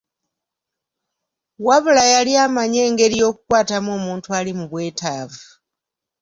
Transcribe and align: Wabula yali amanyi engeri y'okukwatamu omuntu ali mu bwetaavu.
Wabula 1.67 2.03
yali 2.13 2.31
amanyi 2.45 2.77
engeri 2.87 3.15
y'okukwatamu 3.21 3.89
omuntu 3.97 4.27
ali 4.37 4.51
mu 4.57 4.65
bwetaavu. 4.71 5.43